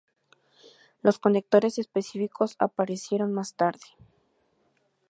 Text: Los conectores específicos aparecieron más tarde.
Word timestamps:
Los 1.03 1.19
conectores 1.19 1.77
específicos 1.77 2.55
aparecieron 2.57 3.33
más 3.35 3.53
tarde. 3.53 3.85